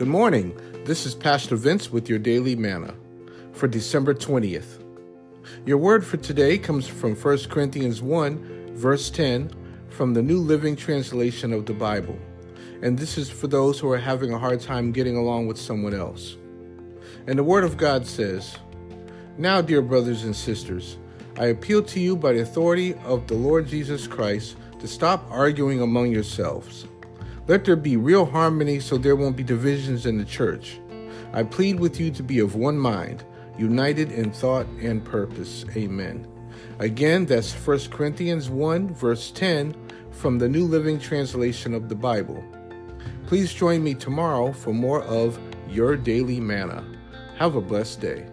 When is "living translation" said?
10.38-11.52, 40.64-41.74